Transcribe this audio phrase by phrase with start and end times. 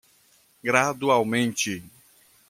[0.63, 1.83] Gradualmente